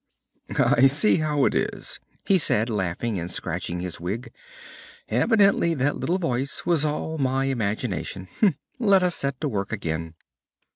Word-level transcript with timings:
"I 0.57 0.87
see 0.87 1.17
how 1.17 1.45
it 1.45 1.53
is," 1.53 1.99
he 2.25 2.39
said, 2.39 2.71
laughing 2.71 3.19
and 3.19 3.29
scratching 3.29 3.81
his 3.81 3.99
wig, 3.99 4.33
"evidently 5.09 5.75
that 5.75 5.95
little 5.97 6.17
voice 6.17 6.65
was 6.65 6.83
all 6.83 7.19
my 7.19 7.45
imagination. 7.45 8.27
Let 8.79 9.03
us 9.03 9.13
set 9.13 9.39
to 9.41 9.47
work 9.47 9.71
again." 9.71 10.15